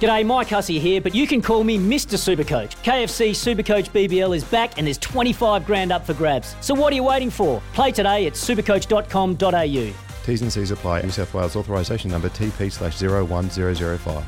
G'day, 0.00 0.26
Mike 0.26 0.48
Hussey 0.48 0.78
here, 0.80 1.00
but 1.00 1.14
you 1.14 1.26
can 1.26 1.40
call 1.40 1.62
me 1.62 1.78
Mr. 1.78 2.18
Supercoach. 2.18 2.72
KFC 2.82 3.30
Supercoach 3.30 3.90
BBL 3.90 4.36
is 4.36 4.42
back 4.44 4.76
and 4.76 4.86
there's 4.86 4.98
25 4.98 5.64
grand 5.64 5.92
up 5.92 6.04
for 6.04 6.14
grabs. 6.14 6.56
So 6.60 6.74
what 6.74 6.92
are 6.92 6.96
you 6.96 7.04
waiting 7.04 7.30
for? 7.30 7.62
Play 7.74 7.92
today 7.92 8.26
at 8.26 8.32
supercoach.com.au. 8.34 9.94
T's 10.24 10.42
and 10.42 10.52
C's 10.52 10.70
apply. 10.72 11.02
New 11.02 11.10
South 11.10 11.32
Wales 11.32 11.54
authorisation 11.54 12.10
number 12.10 12.28
TP 12.28 12.72
slash 12.72 13.00
01005. 13.00 14.24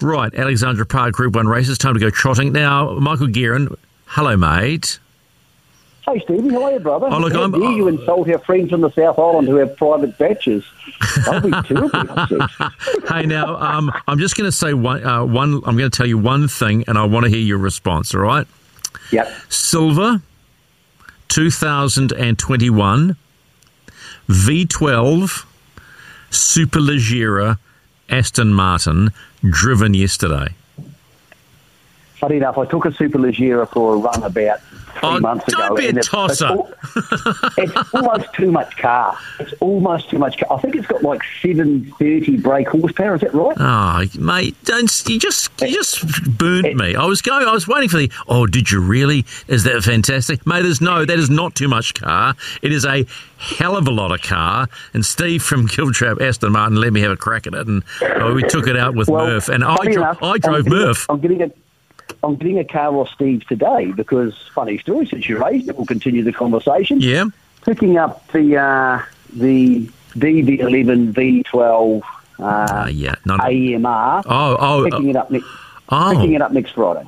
Right, 0.00 0.34
Alexandra 0.34 0.86
Park 0.86 1.12
Group 1.12 1.34
1 1.34 1.48
races. 1.48 1.78
Time 1.78 1.94
to 1.94 2.00
go 2.00 2.10
trotting. 2.10 2.52
Now, 2.52 2.94
Michael 2.98 3.28
Guerin, 3.28 3.74
hello, 4.06 4.36
mate. 4.36 4.98
Hey, 6.06 6.20
Stevie, 6.20 6.50
how 6.50 6.64
are 6.64 6.72
you, 6.72 6.80
brother? 6.80 7.08
Oh, 7.10 7.18
look, 7.18 7.32
How 7.32 7.42
I'm- 7.42 7.52
dare 7.52 7.70
you 7.72 7.88
insult 7.88 8.28
our 8.28 8.38
friends 8.40 8.72
in 8.72 8.80
the 8.82 8.90
South 8.92 9.18
Island 9.18 9.48
who 9.48 9.56
have 9.56 9.74
private 9.76 10.18
baches. 10.18 10.62
I'll 11.26 11.40
be 11.40 11.50
terribly 11.66 11.90
upset. 12.10 12.50
hey, 13.08 13.24
now, 13.26 13.56
um, 13.56 13.90
I'm 14.06 14.18
just 14.18 14.36
going 14.36 14.46
to 14.46 14.52
say 14.52 14.74
one, 14.74 15.02
uh, 15.04 15.24
one, 15.24 15.54
I'm 15.64 15.76
going 15.78 15.90
to 15.90 15.96
tell 15.96 16.06
you 16.06 16.18
one 16.18 16.46
thing 16.46 16.84
and 16.86 16.98
I 16.98 17.04
want 17.04 17.24
to 17.24 17.30
hear 17.30 17.38
your 17.40 17.56
response, 17.58 18.14
all 18.14 18.20
right? 18.20 18.46
Yep. 19.12 19.28
Silver, 19.48 20.20
2021, 21.28 23.16
V12, 24.28 25.44
Superleggera, 26.30 27.58
Aston 28.10 28.52
Martin, 28.52 29.10
driven 29.48 29.94
yesterday. 29.94 30.48
Funny 32.24 32.36
enough, 32.38 32.56
I 32.56 32.64
took 32.64 32.86
a 32.86 32.88
Superleggera 32.88 33.68
for 33.70 33.96
a 33.96 33.98
run 33.98 34.22
about 34.22 34.58
three 34.62 35.00
Oh, 35.02 35.20
months 35.20 35.44
don't 35.48 35.66
ago. 35.66 35.76
be 35.76 35.88
a 35.88 36.02
tosser. 36.02 36.56
It's, 36.96 37.58
it's 37.58 37.94
almost 37.94 38.32
too 38.32 38.50
much 38.50 38.74
car. 38.78 39.18
It's 39.40 39.52
almost 39.60 40.08
too 40.08 40.18
much 40.18 40.38
car. 40.38 40.56
I 40.56 40.60
think 40.62 40.74
it's 40.76 40.86
got 40.86 41.02
like 41.02 41.20
730 41.42 42.38
brake 42.38 42.68
horsepower. 42.68 43.16
Is 43.16 43.20
that 43.20 43.34
right? 43.34 43.56
Oh, 43.60 44.04
mate, 44.18 44.56
don't 44.64 44.90
you 45.06 45.18
just 45.18 45.50
you 45.60 45.68
just 45.74 46.02
burnt 46.38 46.76
me. 46.76 46.94
I 46.96 47.04
was 47.04 47.20
going, 47.20 47.46
I 47.46 47.52
was 47.52 47.68
waiting 47.68 47.90
for 47.90 47.98
the. 47.98 48.10
Oh, 48.26 48.46
did 48.46 48.70
you 48.70 48.80
really? 48.80 49.26
Is 49.46 49.64
that 49.64 49.82
fantastic, 49.82 50.46
mate? 50.46 50.62
There's 50.62 50.80
no, 50.80 51.04
that 51.04 51.18
is 51.18 51.28
not 51.28 51.54
too 51.54 51.68
much 51.68 51.92
car. 51.92 52.34
It 52.62 52.72
is 52.72 52.86
a 52.86 53.04
hell 53.36 53.76
of 53.76 53.86
a 53.86 53.90
lot 53.90 54.12
of 54.12 54.22
car. 54.22 54.66
And 54.94 55.04
Steve 55.04 55.42
from 55.42 55.68
Giltrap 55.68 56.22
Aston 56.22 56.52
Martin 56.52 56.76
let 56.76 56.94
me 56.94 57.00
have 57.00 57.10
a 57.12 57.16
crack 57.18 57.46
at 57.46 57.52
it, 57.52 57.66
and 57.66 57.82
oh, 58.00 58.32
we 58.32 58.42
took 58.44 58.66
it 58.66 58.78
out 58.78 58.94
with 58.94 59.08
Well, 59.10 59.26
Murph, 59.26 59.50
and 59.50 59.62
I, 59.62 59.76
dro- 59.76 59.92
enough, 59.92 60.22
I 60.22 60.30
I'm 60.34 60.38
drove 60.40 60.64
getting 60.64 60.78
Murph. 60.78 61.06
I'm 61.10 61.20
getting 61.20 61.42
a. 61.42 61.50
I'm 62.24 62.36
getting 62.36 62.58
a 62.58 62.64
car 62.64 62.94
off 62.96 63.08
Steve 63.10 63.46
today 63.46 63.92
because 63.92 64.34
funny 64.54 64.78
story. 64.78 65.06
Since 65.06 65.28
you 65.28 65.42
raised 65.42 65.68
it, 65.68 65.76
we'll 65.76 65.86
continue 65.86 66.22
the 66.24 66.32
conversation. 66.32 67.00
Yeah, 67.00 67.26
picking 67.64 67.98
up 67.98 68.26
the 68.32 68.56
uh, 68.56 69.02
the 69.32 69.86
DB11 70.16 71.12
V12 71.12 72.02
uh, 72.40 72.42
uh, 72.44 72.88
yeah. 72.90 73.14
AMR. 73.28 74.22
Oh, 74.26 74.56
oh, 74.58 74.84
picking 74.90 75.10
it 75.10 75.16
up 75.16 75.30
next. 75.30 75.46
oh, 75.90 76.12
Picking 76.14 76.32
it 76.34 76.42
up 76.42 76.52
next 76.52 76.70
Friday. 76.72 77.06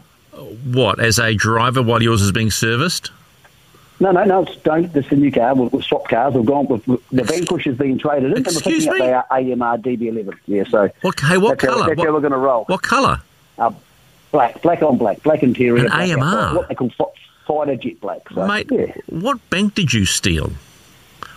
what? 0.73 1.01
As 1.01 1.19
a 1.19 1.35
driver, 1.35 1.83
while 1.83 2.03
yours 2.03 2.23
is 2.23 2.33
being 2.33 2.51
serviced? 2.51 3.11
No, 3.99 4.11
no, 4.11 4.25
no. 4.25 4.43
It's, 4.43 4.57
don't. 4.59 4.93
This 4.93 5.07
is 5.07 5.13
a 5.13 5.17
new 5.17 5.33
car. 5.33 5.55
We've, 5.55 5.73
we've 5.73 5.83
swapped 5.83 6.11
cars. 6.11 6.35
We've 6.35 6.45
gone. 6.45 6.67
We've, 6.69 6.85
the 7.11 7.25
Vanquish 7.25 7.65
has 7.65 7.77
been 7.77 7.99
traded 7.99 8.33
in, 8.33 8.37
and 8.37 8.47
we're 8.47 8.53
Excuse 8.53 8.85
picking 8.85 9.01
me? 9.07 9.13
up 9.13 9.27
our 9.31 9.39
AMR 9.39 9.79
DB11. 9.79 10.35
Yeah. 10.47 10.65
So 10.69 10.91
What? 11.01 11.19
Hey, 11.21 11.39
what 11.39 11.59
that's 11.59 11.65
how, 11.65 11.75
colour? 11.79 11.87
that's 11.89 11.99
What, 11.99 12.07
how 12.07 12.13
we're 12.13 12.21
going 12.21 12.33
to 12.33 12.39
roll. 12.39 12.65
what 12.67 12.83
colour? 12.83 13.23
Uh, 13.59 13.71
black, 14.33 14.61
black 14.63 14.83
on 14.83 14.99
black, 14.99 15.23
black 15.23 15.43
interior. 15.43 15.85
An 15.85 15.91
black 15.91 16.11
AMR? 16.11 16.57
What 16.57 16.69
they 16.69 16.75
call 16.75 16.91
fighter 17.47 17.77
jet 17.77 18.01
black. 18.01 18.29
So, 18.33 18.47
Mate, 18.47 18.69
yeah. 18.71 18.93
what 19.09 19.39
bank 19.51 19.75
did 19.75 19.93
you 19.93 20.05
steal? 20.05 20.53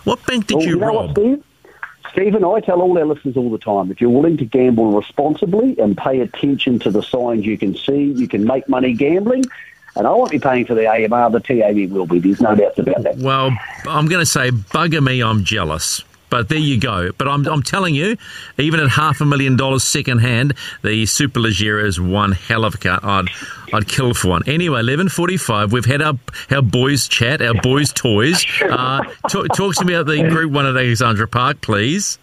What 0.04 0.24
bank 0.26 0.46
did 0.46 0.56
Well, 0.56 0.64
you, 0.66 0.70
you 0.74 0.80
know 0.80 0.86
rob? 0.86 1.06
what, 1.08 1.10
Steve? 1.18 1.44
Steve 2.12 2.34
I 2.34 2.60
tell 2.60 2.80
all 2.80 2.98
our 2.98 3.04
listeners 3.04 3.36
all 3.36 3.50
the 3.50 3.58
time, 3.58 3.90
if 3.92 4.00
you're 4.00 4.10
willing 4.10 4.36
to 4.38 4.44
gamble 4.44 4.90
responsibly 4.90 5.78
and 5.78 5.96
pay 5.96 6.20
attention 6.20 6.80
to 6.80 6.90
the 6.90 7.02
signs 7.02 7.46
you 7.46 7.56
can 7.56 7.76
see, 7.76 8.12
you 8.16 8.26
can 8.26 8.44
make 8.44 8.68
money 8.68 8.92
gambling. 8.94 9.44
And 9.96 10.06
I 10.06 10.10
won't 10.10 10.30
be 10.30 10.38
paying 10.38 10.66
for 10.66 10.74
the 10.74 10.88
AMR, 10.88 11.30
the 11.30 11.40
TAB 11.40 11.90
will 11.92 12.06
be. 12.06 12.18
There's 12.18 12.40
no 12.40 12.54
doubt 12.54 12.78
about 12.78 13.02
that. 13.02 13.18
Well, 13.18 13.56
I'm 13.86 14.06
going 14.06 14.20
to 14.22 14.26
say, 14.26 14.50
bugger 14.50 15.02
me, 15.02 15.22
I'm 15.22 15.44
jealous. 15.44 16.02
But 16.30 16.48
there 16.48 16.58
you 16.58 16.78
go. 16.78 17.10
But 17.12 17.28
I'm, 17.28 17.46
I'm 17.46 17.62
telling 17.62 17.94
you, 17.94 18.16
even 18.56 18.80
at 18.80 18.88
half 18.88 19.20
a 19.20 19.26
million 19.26 19.56
dollars 19.56 19.84
second 19.84 20.18
hand, 20.18 20.54
the 20.82 21.02
Superleggera 21.04 21.84
is 21.84 22.00
one 22.00 22.32
hell 22.32 22.64
of 22.64 22.76
a 22.76 22.78
car. 22.78 23.00
I'd, 23.02 23.26
I'd 23.74 23.86
kill 23.88 24.14
for 24.14 24.28
one. 24.28 24.42
Anyway, 24.46 24.80
11.45, 24.80 25.72
we've 25.72 25.84
had 25.84 26.00
our, 26.02 26.14
our 26.50 26.62
boys 26.62 27.08
chat, 27.08 27.42
our 27.42 27.54
boys' 27.54 27.92
toys. 27.92 28.46
Uh, 28.62 29.04
talk, 29.28 29.48
talk 29.54 29.74
to 29.74 29.84
me 29.84 29.94
about 29.94 30.06
the 30.06 30.22
Group 30.28 30.52
1 30.52 30.66
at 30.66 30.76
Alexandra 30.76 31.26
Park, 31.28 31.60
please. 31.60 32.18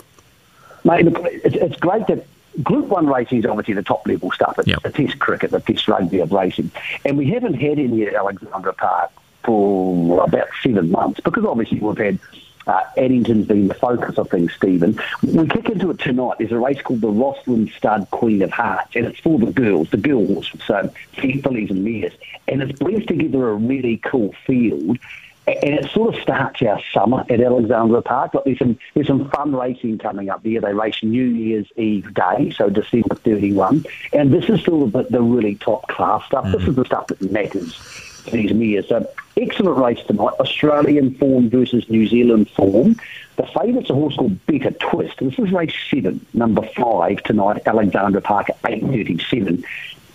Mate, 0.84 1.06
look, 1.06 1.18
it's, 1.26 1.56
it's 1.56 1.76
great 1.78 2.08
that 2.08 2.26
Group 2.64 2.86
1 2.88 3.08
racing 3.08 3.40
is 3.40 3.46
obviously 3.46 3.74
the 3.74 3.84
top 3.84 4.08
level 4.08 4.32
stuff. 4.32 4.58
It's 4.58 4.68
Yep. 4.68 4.82
the 4.84 4.90
test 4.92 5.20
cricket, 5.20 5.52
the 5.52 5.60
test 5.60 5.88
rugby 5.88 6.22
of 6.22 6.32
racing. 6.32 6.72
And 7.06 7.18
we 7.18 7.30
haven't 7.32 7.56
had 7.56 7.78
any 7.78 8.08
at 8.08 8.14
Alexandra 8.16 8.74
Park 8.74 9.12
for 9.44 10.24
about 10.24 10.48
seven 10.64 10.90
months 10.92 11.20
because 11.20 11.46
obviously 11.46 11.80
we've 11.80 11.98
had 11.98 12.20
uh, 12.68 12.84
Addington's 12.98 13.48
been 13.48 13.68
the 13.68 13.74
focus 13.74 14.18
of 14.18 14.30
things, 14.30 14.54
Stephen. 14.54 15.00
We 15.24 15.48
kick 15.48 15.70
into 15.70 15.92
it 15.92 16.00
tonight. 16.00 16.36
There's 16.38 16.52
a 16.52 16.60
race 16.60 16.82
called 16.82 17.02
the 17.02 17.10
Roslyn 17.10 17.70
Stud 17.70 18.08
Queen 18.12 18.42
of 18.42 18.52
Hearts, 18.52 18.96
and 18.96 19.06
it's 19.06 19.20
for 19.20 19.40
the 19.40 19.52
girls, 19.52 19.90
the 19.90 19.98
girls, 19.98 20.52
so 20.66 20.92
fillies 21.14 21.72
and 21.72 21.84
mares. 21.84 22.14
And 22.48 22.62
it 22.62 22.78
brings 22.80 23.06
together 23.06 23.50
a 23.50 23.56
really 23.56 23.98
cool 23.98 24.34
field 24.46 24.98
and 25.48 25.80
it 25.80 25.90
sort 25.92 26.14
of 26.14 26.22
starts 26.22 26.62
our 26.62 26.82
summer 26.94 27.24
at 27.30 27.40
Alexandra 27.40 28.02
Park. 28.02 28.34
Like 28.34 28.44
there's 28.44 28.60
some 28.60 28.78
there's 28.94 29.08
some 29.08 29.30
fun 29.30 29.56
racing 29.56 29.98
coming 29.98 30.30
up 30.30 30.44
there. 30.44 30.60
They 30.60 30.74
race 30.74 31.02
New 31.02 31.24
Year's 31.24 31.68
Eve 31.78 32.14
Day, 32.14 32.52
so 32.52 32.70
December 32.70 33.16
31, 33.16 33.86
and 34.12 34.34
this 34.34 34.50
is 34.50 34.62
sort 34.64 34.84
of 34.84 34.92
the, 34.92 35.04
the 35.10 35.22
really 35.22 35.56
top 35.56 35.88
class 35.88 36.26
stuff. 36.26 36.52
This 36.52 36.68
is 36.68 36.76
the 36.76 36.84
stuff 36.84 37.08
that 37.08 37.22
matters 37.32 37.80
for 38.30 38.38
these 38.38 38.54
mares. 38.54 38.88
So 38.88 39.08
excellent 39.36 39.78
race 39.78 40.06
tonight. 40.06 40.34
Australian 40.40 41.16
form 41.16 41.50
versus 41.50 41.90
New 41.90 42.08
Zealand 42.08 42.50
form. 42.50 42.96
The 43.38 43.46
favourite's 43.48 43.90
a 43.90 43.94
horse 43.94 44.16
called 44.16 44.46
Better 44.46 44.72
Twist. 44.72 45.20
This 45.20 45.38
is 45.38 45.52
race 45.52 45.74
seven, 45.90 46.26
number 46.34 46.64
five 46.76 47.24
tonight, 47.24 47.62
Alexandra 47.66 48.22
Park 48.22 48.50
at 48.50 48.62
8:37. 48.64 49.64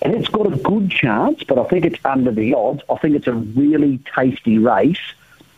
And 0.02 0.14
it's 0.14 0.28
got 0.28 0.52
a 0.52 0.56
good 0.56 0.90
chance, 0.90 1.44
but 1.44 1.58
I 1.58 1.64
think 1.64 1.84
it's 1.84 2.04
under 2.04 2.32
the 2.32 2.54
odds. 2.54 2.82
I 2.90 2.96
think 2.96 3.14
it's 3.14 3.28
a 3.28 3.32
really 3.32 4.00
tasty 4.14 4.58
race. 4.58 4.98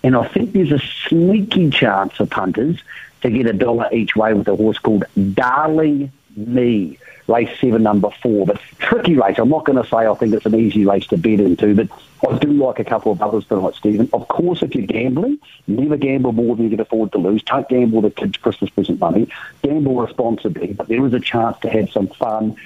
And 0.03 0.15
I 0.15 0.29
think 0.29 0.53
there's 0.53 0.73
a 0.73 0.79
sneaky 0.79 1.71
chance 1.71 2.17
for 2.17 2.27
punters 2.27 2.83
to 3.23 3.31
get 3.31 3.47
a 3.47 3.55
dollar 3.55 3.89
each 3.91 4.15
way 4.15 4.35
with 4.35 4.47
a 4.49 4.55
horse 4.55 4.79
called 4.79 5.05
Darling 5.33 6.13
Me, 6.37 6.99
race 7.27 7.51
seven, 7.61 7.83
number 7.83 8.11
four. 8.23 8.47
But 8.47 8.61
tricky 8.79 9.17
race. 9.17 9.39
I'm 9.39 9.49
not 9.49 9.65
going 9.65 9.83
to 9.83 9.89
say 9.89 9.99
I 10.07 10.15
think 10.15 10.35
it's 10.35 10.47
an 10.47 10.55
easy 10.55 10.85
race 10.85 11.07
to 11.09 11.17
bet 11.17 11.41
into, 11.41 11.75
but 11.75 11.89
I 12.29 12.39
do 12.39 12.49
like 12.53 12.79
a 12.79 12.85
couple 12.85 13.13
of 13.13 13.21
others 13.21 13.45
tonight, 13.47 13.75
Stephen. 13.75 14.09
Of 14.13 14.29
course, 14.29 14.63
if 14.63 14.75
you're 14.75 14.87
gambling, 14.87 15.39
never 15.67 15.97
gamble 15.99 16.33
more 16.33 16.57
than 16.57 16.65
you 16.65 16.71
can 16.71 16.81
afford 16.81 17.13
to 17.13 17.19
lose. 17.19 17.43
Don't 17.43 17.69
gamble 17.69 18.01
the 18.01 18.11
kids' 18.11 18.39
Christmas 18.39 18.71
present 18.71 18.99
money. 18.99 19.29
Gamble 19.63 19.97
responsibly, 20.01 20.73
but 20.73 20.89
there 20.89 21.05
is 21.07 21.13
a 21.13 21.21
chance 21.21 21.59
to 21.61 21.69
have 21.69 21.91
some 21.91 22.07
fun 22.09 22.57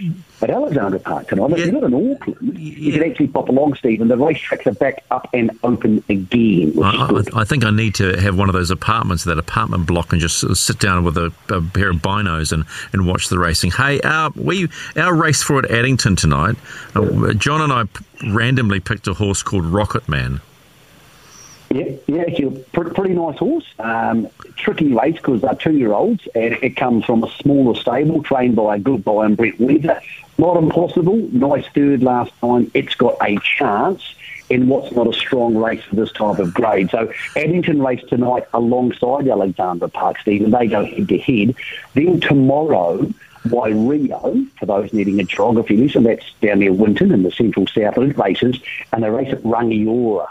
at 0.43 0.50
Alexandra 0.50 1.00
Park 1.00 1.29
tonight. 1.29 1.50
If 1.53 1.59
Yeah. 1.59 1.65
you're 1.67 1.75
not 1.81 1.85
in 1.85 2.12
Auckland, 2.12 2.59
you 2.59 2.93
can 2.93 3.11
actually 3.11 3.29
pop 3.29 3.49
along, 3.49 3.75
Stephen. 3.75 4.06
The 4.06 4.17
racetracks 4.17 4.67
are 4.67 4.75
back 4.75 5.03
up 5.11 5.29
and 5.33 5.50
open 5.65 6.05
again, 6.09 6.75
I. 6.83 7.23
I, 7.37 7.41
I 7.41 7.44
think 7.44 7.65
I 7.65 7.71
need 7.71 7.97
to 7.97 8.17
have 8.21 8.38
one 8.38 8.49
of 8.49 8.53
those 8.53 8.71
apartments, 8.71 9.25
that 9.25 9.38
apartment 9.38 9.87
block, 9.87 10.12
and 10.12 10.21
just 10.21 10.55
sit 10.56 10.79
down 10.79 11.03
with 11.05 11.17
a, 11.17 11.33
a 11.49 11.61
pair 11.61 11.91
of 11.91 11.97
binos 11.97 12.53
and, 12.53 12.65
and 12.93 13.06
watch 13.09 13.29
the 13.29 13.38
racing. 13.38 13.73
Hey, 13.73 14.00
our, 14.03 14.31
we 14.49 14.69
our 14.97 15.15
race 15.15 15.43
for 15.43 15.61
at 15.61 15.71
Addington 15.71 16.17
tonight, 16.17 16.56
uh, 16.97 17.33
John 17.35 17.61
and 17.61 17.73
I 17.73 17.85
p- 17.85 18.33
randomly 18.33 18.81
picked 18.81 19.06
a 19.06 19.15
horse 19.15 19.45
called 19.45 19.67
Rocket 19.67 20.09
Man. 20.09 20.41
Yeah, 21.71 21.97
yeah, 22.06 22.49
pr- 22.73 22.89
pretty 22.89 23.15
nice 23.15 23.37
horse. 23.37 23.67
Um, 23.79 24.27
tricky 24.56 24.95
race 24.95 25.17
because 25.17 25.43
they're 25.43 25.55
two-year-olds, 25.55 26.27
and 26.35 26.55
it 26.62 26.77
comes 26.77 27.05
from 27.05 27.23
a 27.23 27.31
smaller 27.33 27.75
stable 27.79 28.23
trained 28.23 28.56
by 28.56 28.77
a 28.77 28.79
good 28.79 29.05
boy 29.05 29.25
and 29.25 29.37
Brett 29.37 29.61
Weaver. 29.61 30.00
Not 30.39 30.56
impossible. 30.56 31.17
Nice 31.31 31.67
third 31.75 32.03
last 32.03 32.33
time. 32.41 32.71
It's 32.73 32.95
got 32.95 33.17
a 33.21 33.39
chance 33.41 34.15
in 34.49 34.69
what's 34.69 34.93
not 34.97 35.09
a 35.09 35.12
strong 35.12 35.56
race 35.56 35.83
for 35.83 35.97
this 35.97 36.11
type 36.12 36.39
of 36.39 36.55
grade. 36.55 36.89
So 36.91 37.12
Addington 37.37 37.83
race 37.83 38.03
tonight 38.09 38.47
alongside 38.55 39.29
Alexandra 39.29 39.89
Park, 39.89 40.21
Stephen. 40.21 40.50
They 40.50 40.69
go 40.69 40.87
head-to-head. 40.87 41.55
Then 41.93 42.21
tomorrow... 42.21 43.12
Rio 43.53 44.47
for 44.59 44.67
those 44.67 44.93
needing 44.93 45.21
a 45.21 45.25
geography 45.25 45.77
lesson. 45.77 46.05
That's 46.05 46.33
down 46.41 46.61
near 46.61 46.73
Winton 46.73 47.12
in 47.12 47.23
the 47.23 47.31
central 47.31 47.67
southland 47.67 48.19
races, 48.19 48.59
and 48.93 49.03
they 49.03 49.11
race 49.11 49.33
at 49.33 49.43
Rangiora. 49.43 50.29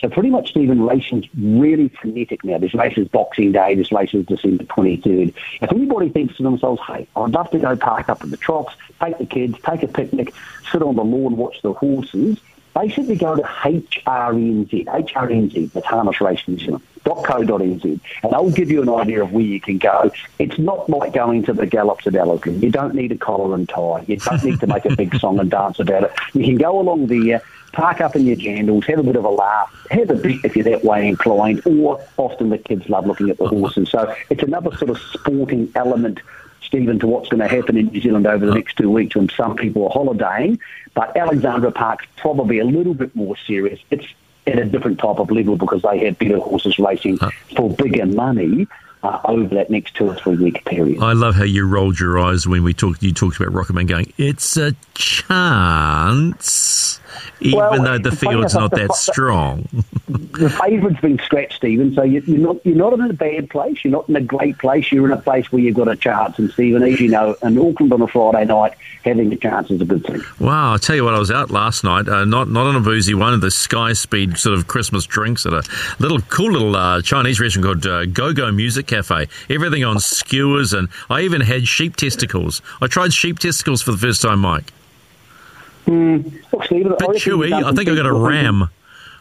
So 0.00 0.08
pretty 0.08 0.30
much 0.30 0.50
Stephen 0.50 0.82
racing's 0.82 1.26
really 1.38 1.88
frenetic 1.88 2.42
now. 2.42 2.56
This 2.56 2.74
race 2.74 2.96
is 2.96 3.06
Boxing 3.08 3.52
Day, 3.52 3.74
this 3.74 3.92
race 3.92 4.14
is 4.14 4.24
December 4.24 4.64
23rd. 4.64 5.34
If 5.60 5.72
anybody 5.72 6.08
thinks 6.08 6.36
to 6.38 6.42
themselves, 6.42 6.80
hey, 6.86 7.06
I'd 7.14 7.32
love 7.32 7.50
to 7.50 7.58
go 7.58 7.76
park 7.76 8.08
up 8.08 8.24
in 8.24 8.30
the 8.30 8.38
troughs, 8.38 8.74
take 8.98 9.18
the 9.18 9.26
kids, 9.26 9.58
take 9.62 9.82
a 9.82 9.88
picnic, 9.88 10.32
sit 10.72 10.82
on 10.82 10.96
the 10.96 11.04
lawn, 11.04 11.36
watch 11.36 11.60
the 11.60 11.74
horses, 11.74 12.40
basically 12.74 13.16
go 13.16 13.36
to 13.36 13.42
HRNZ, 13.42 14.84
HRNZ, 14.84 15.72
the 15.72 15.80
Harness 15.80 16.20
Race 16.20 16.42
Zealand, 16.46 16.82
.co.nz, 17.04 18.00
and 18.22 18.32
they'll 18.32 18.50
give 18.50 18.70
you 18.70 18.82
an 18.82 18.88
idea 18.88 19.22
of 19.22 19.32
where 19.32 19.44
you 19.44 19.60
can 19.60 19.78
go. 19.78 20.10
It's 20.38 20.58
not 20.58 20.88
like 20.88 21.12
going 21.12 21.44
to 21.44 21.52
the 21.52 21.66
gallops 21.66 22.06
at 22.06 22.14
Ellerslie. 22.14 22.56
You 22.56 22.70
don't 22.70 22.94
need 22.94 23.12
a 23.12 23.18
collar 23.18 23.54
and 23.54 23.68
tie. 23.68 24.04
You 24.06 24.16
don't 24.16 24.44
need 24.44 24.60
to 24.60 24.66
make 24.66 24.84
a 24.84 24.94
big 24.94 25.14
song 25.16 25.38
and 25.38 25.50
dance 25.50 25.80
about 25.80 26.04
it. 26.04 26.12
You 26.34 26.44
can 26.44 26.56
go 26.56 26.78
along 26.78 27.06
there, 27.06 27.42
park 27.72 28.00
up 28.00 28.16
in 28.16 28.26
your 28.26 28.36
jandals, 28.36 28.84
have 28.84 28.98
a 28.98 29.02
bit 29.02 29.16
of 29.16 29.24
a 29.24 29.30
laugh, 29.30 29.74
have 29.90 30.10
a 30.10 30.14
bit 30.14 30.44
if 30.44 30.56
you're 30.56 30.64
that 30.64 30.84
way 30.84 31.08
inclined, 31.08 31.62
or 31.66 32.04
often 32.16 32.50
the 32.50 32.58
kids 32.58 32.88
love 32.88 33.06
looking 33.06 33.30
at 33.30 33.38
the 33.38 33.46
horses. 33.46 33.90
So 33.90 34.14
it's 34.28 34.42
another 34.42 34.76
sort 34.76 34.90
of 34.90 34.98
sporting 34.98 35.72
element 35.74 36.20
Stephen, 36.70 37.00
to 37.00 37.06
what's 37.08 37.28
going 37.28 37.40
to 37.40 37.48
happen 37.48 37.76
in 37.76 37.86
New 37.88 38.00
Zealand 38.00 38.28
over 38.28 38.46
the 38.46 38.54
next 38.54 38.76
two 38.76 38.88
weeks 38.88 39.16
when 39.16 39.28
some 39.28 39.56
people 39.56 39.88
are 39.88 39.90
holidaying. 39.90 40.60
But 40.94 41.16
Alexandra 41.16 41.72
Park's 41.72 42.06
probably 42.16 42.60
a 42.60 42.64
little 42.64 42.94
bit 42.94 43.16
more 43.16 43.36
serious. 43.36 43.80
It's 43.90 44.06
at 44.46 44.56
a 44.56 44.64
different 44.64 45.00
type 45.00 45.18
of 45.18 45.32
level 45.32 45.56
because 45.56 45.82
they 45.82 46.04
have 46.04 46.16
better 46.18 46.38
horses 46.38 46.78
racing 46.78 47.18
for 47.56 47.70
bigger 47.70 48.06
money. 48.06 48.68
Uh, 49.02 49.18
over 49.24 49.54
that 49.54 49.70
next 49.70 49.94
two 49.94 50.10
or 50.10 50.14
three 50.14 50.36
week 50.36 50.62
period. 50.66 51.02
I 51.02 51.14
love 51.14 51.34
how 51.34 51.44
you 51.44 51.66
rolled 51.66 51.98
your 51.98 52.18
eyes 52.18 52.46
when 52.46 52.62
we 52.62 52.74
talked. 52.74 53.02
You 53.02 53.14
talked 53.14 53.40
about 53.40 53.54
Rocketman 53.54 53.88
going. 53.88 54.12
It's 54.18 54.58
a 54.58 54.74
chance, 54.92 55.40
even 57.40 57.58
well, 57.58 57.82
though 57.82 57.98
the 57.98 58.14
field's 58.14 58.54
not 58.54 58.70
that 58.72 58.92
strong. 58.94 59.68
the 60.08 60.50
favourite's 60.50 61.00
been 61.00 61.18
scratched, 61.18 61.54
Stephen. 61.54 61.94
So 61.94 62.02
you, 62.02 62.20
are 62.20 62.38
not 62.38 62.66
you're 62.66 62.76
not 62.76 62.92
in 62.94 63.02
a 63.02 63.12
bad 63.12 63.50
place. 63.50 63.84
You're 63.84 63.92
not 63.92 64.08
in 64.08 64.16
a 64.16 64.20
great 64.20 64.58
place. 64.58 64.92
You're 64.92 65.06
in 65.06 65.12
a 65.12 65.20
place 65.20 65.50
where 65.50 65.62
you've 65.62 65.76
got 65.76 65.88
a 65.88 65.96
chance. 65.96 66.38
And 66.38 66.50
Stephen, 66.50 66.82
as 66.82 67.00
you 67.00 67.08
know, 67.08 67.36
in 67.42 67.58
Auckland 67.58 67.92
on 67.92 68.02
a 68.02 68.06
Friday 68.06 68.44
night, 68.44 68.74
having 69.04 69.32
a 69.32 69.36
chance 69.36 69.70
is 69.70 69.80
a 69.80 69.84
good 69.84 70.04
thing. 70.04 70.20
Wow! 70.38 70.72
I'll 70.72 70.78
tell 70.78 70.96
you 70.96 71.04
what, 71.04 71.14
I 71.14 71.18
was 71.18 71.30
out 71.30 71.50
last 71.50 71.84
night. 71.84 72.08
Uh, 72.08 72.24
not 72.24 72.48
not 72.48 72.66
on 72.66 72.76
a 72.76 72.80
boozy 72.80 73.14
one 73.14 73.32
of 73.32 73.40
the 73.40 73.50
Sky 73.50 73.92
Speed 73.92 74.36
sort 74.36 74.58
of 74.58 74.66
Christmas 74.66 75.06
drinks 75.06 75.46
at 75.46 75.52
a 75.52 75.62
little 75.98 76.20
cool 76.22 76.52
little 76.52 76.76
uh, 76.76 77.02
Chinese 77.02 77.40
restaurant 77.40 77.64
called 77.64 77.86
uh, 77.86 78.06
Go 78.06 78.32
Go 78.32 78.50
Music 78.52 78.86
Cafe. 78.86 79.28
Everything 79.48 79.84
on 79.84 79.98
skewers, 80.00 80.72
and 80.72 80.88
I 81.08 81.22
even 81.22 81.40
had 81.40 81.66
sheep 81.66 81.96
testicles. 81.96 82.62
I 82.80 82.86
tried 82.86 83.12
sheep 83.12 83.38
testicles 83.38 83.82
for 83.82 83.92
the 83.92 83.98
first 83.98 84.22
time, 84.22 84.40
Mike. 84.40 84.72
Mm, 85.86 86.24
Bit 86.24 86.42
chewy. 86.50 87.52
I 87.52 87.72
think 87.72 87.88
I 87.88 87.94
got 87.94 88.06
a 88.06 88.12
ram. 88.12 88.62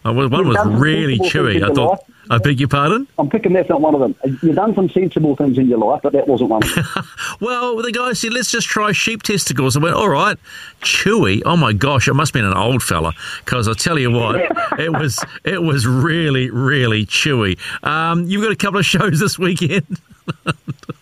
Uh, 0.06 0.14
one 0.14 0.48
was 0.48 0.80
really 0.80 1.20
chewy. 1.20 1.64
I 1.64 1.74
thought. 1.74 2.04
I 2.32 2.38
beg 2.38 2.60
your 2.60 2.70
pardon? 2.70 3.08
I'm 3.18 3.28
picking 3.28 3.54
that's 3.54 3.70
not 3.70 3.82
one 3.82 3.96
of 3.96 4.02
them. 4.02 4.16
You've 4.44 4.56
done 4.56 4.76
some 4.76 4.88
sensible 4.90 5.36
things 5.36 5.58
in 5.58 5.68
your 5.68 5.80
life, 5.80 6.02
but 6.04 6.14
that 6.14 6.28
wasn't 6.28 6.52
one 6.52 6.62
of 6.64 6.76
them. 6.76 6.86
well, 7.42 7.78
the 7.82 7.92
guy 7.92 8.14
said, 8.14 8.34
let's 8.34 8.52
just 8.52 8.68
try 8.68 8.92
sheep 8.92 9.24
testicles. 9.24 9.76
I 9.76 9.80
went, 9.80 9.96
all 9.96 10.10
right, 10.10 10.38
chewy. 10.82 11.42
Oh 11.44 11.58
my 11.58 11.74
gosh, 11.74 12.08
it 12.08 12.14
must 12.14 12.34
have 12.34 12.42
been 12.42 12.50
an 12.50 12.56
old 12.56 12.84
fella 12.84 13.14
because 13.44 13.68
I 13.68 13.74
tell 13.74 13.98
you 13.98 14.12
what, 14.12 14.36
it 14.80 14.92
was 14.92 15.24
it 15.44 15.64
was 15.64 15.88
really, 15.88 16.52
really 16.52 17.08
chewy. 17.08 17.58
Um, 17.84 18.26
you've 18.26 18.44
got 18.44 18.52
a 18.52 18.56
couple 18.56 18.80
of 18.80 18.86
shows 18.86 19.20
this 19.20 19.40
weekend. 19.40 20.00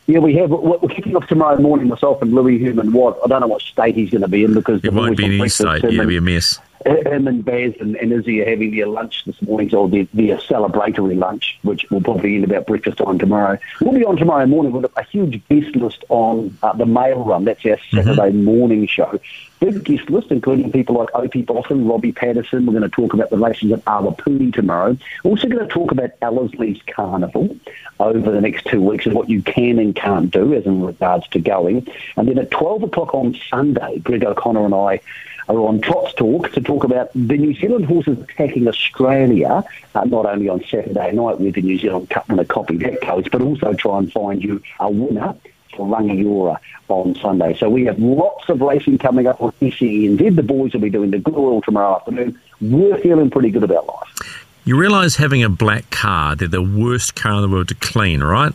yeah, 0.07 0.19
we 0.19 0.35
have. 0.35 0.49
We're 0.49 0.79
kicking 0.89 1.15
off 1.15 1.27
tomorrow 1.27 1.59
morning, 1.59 1.89
myself 1.89 2.21
and 2.21 2.33
Louis 2.33 2.57
Human 2.57 2.93
What 2.93 3.19
I 3.23 3.27
don't 3.27 3.41
know 3.41 3.47
what 3.47 3.61
state 3.61 3.95
he's 3.95 4.09
going 4.09 4.21
to 4.21 4.27
be 4.27 4.43
in 4.43 4.53
because 4.53 4.83
it 4.83 4.93
won't 4.93 5.17
be 5.17 5.25
in 5.25 5.33
any 5.33 5.49
state. 5.49 5.83
Yeah, 5.83 5.89
it'll 5.89 6.07
be 6.07 6.17
a 6.17 6.21
mess 6.21 6.59
him 6.85 7.27
and 7.27 7.43
Baz 7.43 7.73
and, 7.79 7.95
and 7.95 8.11
Izzy 8.11 8.41
are 8.41 8.49
having 8.49 8.75
their 8.75 8.87
lunch 8.87 9.25
this 9.25 9.41
morning, 9.41 9.69
so 9.69 9.87
their, 9.87 10.07
their 10.13 10.37
celebratory 10.37 11.17
lunch, 11.17 11.59
which 11.63 11.89
will 11.89 12.01
probably 12.01 12.35
end 12.35 12.43
about 12.43 12.67
breakfast 12.67 12.97
time 12.97 13.17
tomorrow. 13.17 13.57
We'll 13.81 13.93
be 13.93 14.05
on 14.05 14.17
tomorrow 14.17 14.45
morning 14.45 14.71
with 14.71 14.85
a 14.95 15.03
huge 15.03 15.41
guest 15.49 15.75
list 15.75 16.03
on 16.09 16.57
uh, 16.63 16.73
the 16.73 16.85
mail 16.85 17.23
run. 17.23 17.45
That's 17.45 17.65
our 17.65 17.77
Saturday 17.91 18.31
mm-hmm. 18.31 18.43
morning 18.43 18.87
show. 18.87 19.19
Big 19.59 19.83
guest 19.83 20.09
list, 20.09 20.29
including 20.29 20.71
people 20.71 20.95
like 20.95 21.09
Opie 21.15 21.41
Bosson, 21.41 21.87
Robbie 21.87 22.11
Patterson. 22.11 22.65
We're 22.65 22.79
going 22.79 22.89
to 22.89 22.89
talk 22.89 23.13
about 23.13 23.31
the 23.31 23.37
races 23.37 23.71
at 23.71 23.83
Awapuni 23.85 24.53
tomorrow. 24.53 24.95
We're 25.23 25.31
also 25.31 25.47
going 25.47 25.67
to 25.67 25.73
talk 25.73 25.91
about 25.91 26.19
Ellerslie's 26.19 26.81
Carnival 26.87 27.57
over 27.99 28.31
the 28.31 28.41
next 28.41 28.65
two 28.67 28.81
weeks 28.81 29.07
and 29.07 29.15
what 29.15 29.29
you 29.29 29.41
can 29.41 29.79
and 29.79 29.95
can't 29.95 30.29
do 30.29 30.53
as 30.53 30.65
in 30.67 30.83
regards 30.83 31.27
to 31.29 31.39
going. 31.39 31.87
And 32.15 32.27
then 32.27 32.37
at 32.37 32.51
12 32.51 32.83
o'clock 32.83 33.15
on 33.15 33.35
Sunday, 33.49 33.97
Greg 33.99 34.23
O'Connor 34.23 34.65
and 34.65 34.75
I 34.75 35.01
are 35.47 35.59
on 35.59 35.81
Trots 35.81 36.13
Talk 36.13 36.51
to 36.53 36.61
talk 36.61 36.83
about 36.83 37.11
the 37.13 37.37
New 37.37 37.53
Zealand 37.55 37.85
horses 37.85 38.19
attacking 38.19 38.67
Australia, 38.67 39.63
uh, 39.95 40.03
not 40.03 40.25
only 40.25 40.49
on 40.49 40.63
Saturday 40.69 41.11
night 41.13 41.39
with 41.39 41.55
the 41.55 41.61
New 41.61 41.77
Zealand 41.77 42.09
Cup 42.09 42.27
winner 42.29 42.43
copy 42.43 42.77
that 42.77 43.01
coach, 43.01 43.29
but 43.31 43.41
also 43.41 43.73
try 43.73 43.97
and 43.97 44.11
find 44.11 44.43
you 44.43 44.61
a 44.79 44.89
winner 44.89 45.35
for 45.75 45.87
Rangiora 45.87 46.57
on 46.89 47.15
Sunday. 47.15 47.55
So 47.57 47.69
we 47.69 47.85
have 47.85 47.99
lots 47.99 48.49
of 48.49 48.61
racing 48.61 48.97
coming 48.97 49.27
up 49.27 49.41
on 49.41 49.51
SENZ. 49.61 50.35
The 50.35 50.43
boys 50.43 50.73
will 50.73 50.81
be 50.81 50.89
doing 50.89 51.11
the 51.11 51.19
good 51.19 51.35
oil 51.35 51.61
tomorrow 51.61 51.95
afternoon. 51.95 52.39
We're 52.59 52.97
feeling 52.97 53.29
pretty 53.29 53.51
good 53.51 53.63
about 53.63 53.87
life. 53.87 54.43
You 54.65 54.77
realise 54.77 55.15
having 55.15 55.43
a 55.43 55.49
black 55.49 55.89
car, 55.91 56.35
they're 56.35 56.47
the 56.49 56.61
worst 56.61 57.15
car 57.15 57.35
in 57.35 57.41
the 57.41 57.47
world 57.47 57.69
to 57.69 57.75
clean, 57.75 58.21
right? 58.21 58.51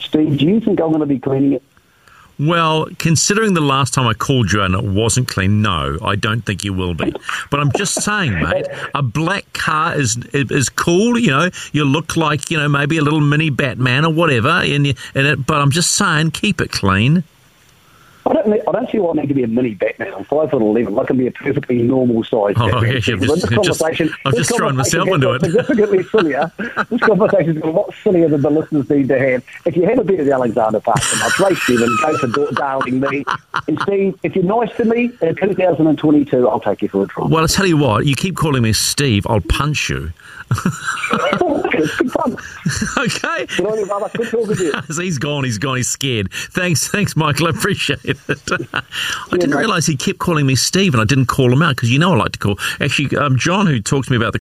Steve, 0.00 0.38
do 0.38 0.46
you 0.46 0.60
think 0.60 0.80
I'm 0.80 0.88
going 0.88 1.00
to 1.00 1.06
be 1.06 1.18
cleaning 1.18 1.52
it 1.52 1.62
well, 2.40 2.86
considering 2.98 3.52
the 3.52 3.60
last 3.60 3.92
time 3.92 4.06
I 4.06 4.14
called 4.14 4.50
you 4.50 4.62
and 4.62 4.74
it 4.74 4.82
wasn't 4.82 5.28
clean, 5.28 5.60
no, 5.60 5.98
I 6.02 6.16
don't 6.16 6.40
think 6.40 6.64
you 6.64 6.72
will 6.72 6.94
be. 6.94 7.12
But 7.50 7.60
I'm 7.60 7.70
just 7.72 8.02
saying, 8.02 8.32
mate, 8.32 8.66
a 8.94 9.02
black 9.02 9.52
car 9.52 9.98
is 9.98 10.16
is 10.32 10.70
cool. 10.70 11.18
You 11.18 11.30
know, 11.30 11.50
you 11.72 11.84
look 11.84 12.16
like 12.16 12.50
you 12.50 12.58
know 12.58 12.68
maybe 12.68 12.96
a 12.96 13.02
little 13.02 13.20
mini 13.20 13.50
Batman 13.50 14.06
or 14.06 14.12
whatever 14.12 14.62
in, 14.62 14.86
in 14.86 14.94
it. 15.14 15.46
But 15.46 15.60
I'm 15.60 15.70
just 15.70 15.92
saying, 15.92 16.30
keep 16.30 16.60
it 16.60 16.72
clean. 16.72 17.24
I 18.30 18.34
don't, 18.34 18.68
I 18.68 18.72
don't 18.72 18.88
see 18.90 18.98
why 18.98 19.10
I 19.10 19.14
need 19.14 19.28
to 19.28 19.34
be 19.34 19.42
a 19.42 19.48
mini 19.48 19.74
Batman. 19.74 20.14
I'm 20.14 20.24
five 20.24 20.50
foot 20.50 20.62
eleven. 20.62 20.96
I 20.98 21.04
can 21.04 21.16
be 21.16 21.26
a 21.26 21.32
perfectly 21.32 21.82
normal 21.82 22.22
size. 22.22 22.54
Oh, 22.56 22.70
Batman. 22.70 22.92
yeah, 22.92 22.98
just, 23.00 23.20
this 23.20 23.48
conversation, 23.48 24.06
just, 24.06 24.20
I've 24.24 24.34
just 24.36 24.56
thrown 24.56 24.76
myself 24.76 25.08
into 25.08 25.32
it. 25.32 25.40
Significantly 25.40 26.04
sillier. 26.04 26.52
this 26.90 27.00
conversation 27.00 27.56
is 27.56 27.62
a 27.62 27.66
lot 27.66 27.92
sillier 28.04 28.28
than 28.28 28.42
the 28.42 28.50
listeners 28.50 28.88
need 28.88 29.08
to 29.08 29.18
have. 29.18 29.44
If 29.64 29.76
you 29.76 29.84
have 29.86 29.98
a 29.98 30.04
bit 30.04 30.20
of 30.20 30.28
Alexandra 30.28 30.80
Park, 30.80 31.00
I'll 31.22 31.30
trace 31.30 31.60
Stephen, 31.62 31.88
go 32.02 32.18
for 32.18 32.52
darling 32.52 33.00
me. 33.00 33.24
And 33.66 33.80
Steve, 33.80 34.18
if 34.22 34.36
you're 34.36 34.44
nice 34.44 34.74
to 34.76 34.84
me 34.84 35.10
in 35.20 35.34
2022, 35.34 36.48
I'll 36.48 36.60
take 36.60 36.82
you 36.82 36.88
for 36.88 37.02
a 37.02 37.08
try. 37.08 37.26
Well, 37.26 37.42
I'll 37.42 37.48
tell 37.48 37.66
you 37.66 37.78
what. 37.78 38.06
You 38.06 38.14
keep 38.14 38.36
calling 38.36 38.62
me 38.62 38.72
Steve, 38.72 39.26
I'll 39.28 39.40
punch 39.40 39.88
you. 39.90 40.12
it's 41.80 41.96
good 41.96 42.10
fun. 42.12 42.36
Okay. 42.96 43.46
Good 43.56 43.66
on 43.66 43.78
you, 43.78 43.86
brother. 43.86 44.10
Good 44.14 44.30
talking 44.30 44.56
to 44.56 44.64
you. 44.64 44.72
he's 45.02 45.18
gone. 45.18 45.44
He's 45.44 45.58
gone. 45.58 45.76
He's 45.76 45.88
scared. 45.88 46.32
Thanks, 46.32 46.88
thanks, 46.88 47.16
Michael. 47.16 47.48
I 47.48 47.50
appreciate 47.50 48.04
it. 48.04 48.16
I 48.30 49.36
didn't 49.36 49.56
realise 49.56 49.86
he 49.86 49.96
kept 49.96 50.18
calling 50.18 50.46
me 50.46 50.54
Steve, 50.54 50.94
and 50.94 51.00
I 51.00 51.04
didn't 51.04 51.26
call 51.26 51.52
him 51.52 51.62
out 51.62 51.76
because 51.76 51.90
you 51.90 51.98
know 51.98 52.12
I 52.12 52.16
like 52.16 52.32
to 52.32 52.38
call. 52.38 52.58
Actually, 52.80 53.16
um, 53.18 53.36
John, 53.36 53.66
who 53.66 53.80
talks 53.80 54.06
to 54.06 54.12
me 54.12 54.16
about 54.16 54.32
the 54.32 54.38